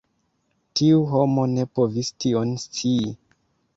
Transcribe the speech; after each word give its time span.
Tiu 0.79 1.03
homo 1.11 1.45
ne 1.53 1.67
povis 1.81 2.11
tion 2.25 2.55
scii. 2.65 3.17